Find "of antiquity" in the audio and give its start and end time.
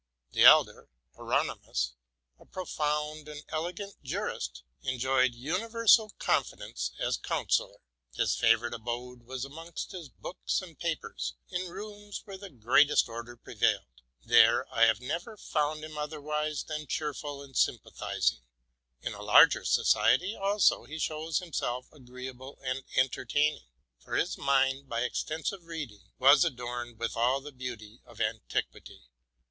28.03-29.03